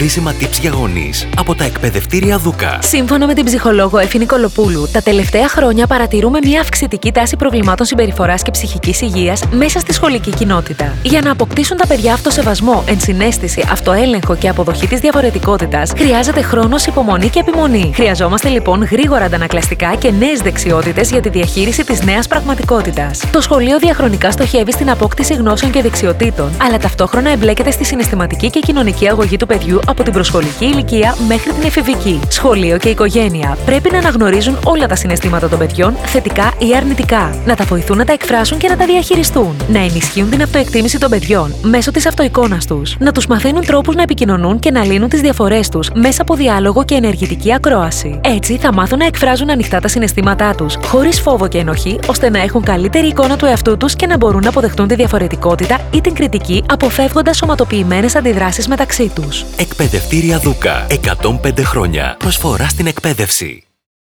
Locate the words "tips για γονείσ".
0.40-1.28